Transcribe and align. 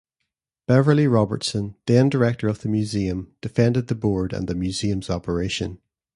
Beverly 0.65 1.05
Robertson, 1.05 1.75
then 1.85 2.09
director 2.09 2.47
of 2.47 2.61
the 2.63 2.67
museum, 2.69 3.35
defended 3.39 3.85
the 3.87 3.93
board 3.93 4.33
and 4.33 4.47
the 4.47 4.55
museum's 4.55 5.11
operation. 5.11 5.79